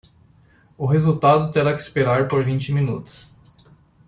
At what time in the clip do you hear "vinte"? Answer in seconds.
2.43-2.73